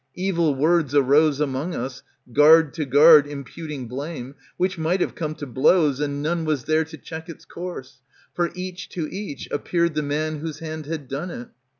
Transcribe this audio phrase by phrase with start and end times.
[0.15, 2.01] Evil words arose Among us,
[2.33, 6.63] guard to guard imputing blame, *^ Which might have come to blows, and none was
[6.63, 8.01] there To check its course,
[8.33, 11.49] for each to each appeared The man whose hand had done it.